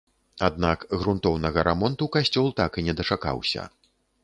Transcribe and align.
Аднак 0.45 0.85
грунтоўнага 1.01 1.65
рамонту 1.69 2.09
касцёл 2.17 2.51
так 2.63 2.71
і 2.83 2.87
не 2.91 2.99
дачакаўся. 3.03 3.71